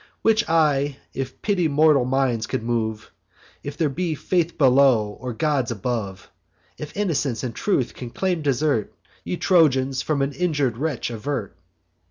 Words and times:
Which, 0.23 0.43
O! 0.49 0.93
if 1.13 1.43
pity 1.43 1.67
mortal 1.67 2.05
minds 2.05 2.47
can 2.47 2.63
move, 2.65 3.11
If 3.61 3.77
there 3.77 3.87
be 3.87 4.15
faith 4.15 4.57
below, 4.57 5.09
or 5.21 5.31
gods 5.31 5.69
above, 5.69 6.31
If 6.79 6.97
innocence 6.97 7.43
and 7.43 7.53
truth 7.53 7.93
can 7.93 8.09
claim 8.09 8.41
desert, 8.41 8.91
Ye 9.23 9.37
Trojans, 9.37 10.01
from 10.01 10.23
an 10.23 10.31
injur'd 10.33 10.79
wretch 10.79 11.11
avert. 11.11 11.55